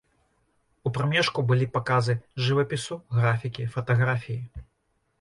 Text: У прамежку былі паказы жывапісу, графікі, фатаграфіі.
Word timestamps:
У 0.89 0.91
прамежку 0.95 1.39
былі 1.51 1.69
паказы 1.77 2.17
жывапісу, 2.47 3.01
графікі, 3.21 3.71
фатаграфіі. 3.79 4.45